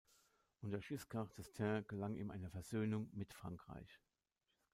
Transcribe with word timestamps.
Unter 0.61 0.79
Giscard 0.81 1.29
d’Estaing 1.37 1.85
gelang 1.87 2.15
ihm 2.15 2.31
eine 2.31 2.49
Versöhnung 2.49 3.11
mit 3.13 3.33
Frankreich. 3.35 3.99